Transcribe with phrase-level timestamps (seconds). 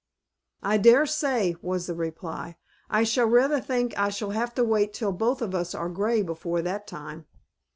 [0.63, 2.57] "I dare say," was the reply.
[2.89, 6.63] "I rather think I shall have to wait till both of us are gray before
[6.63, 7.27] that time."